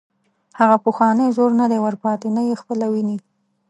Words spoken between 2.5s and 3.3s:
خپله ویني.